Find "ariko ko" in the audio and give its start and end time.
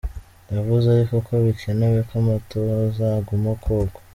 0.95-1.33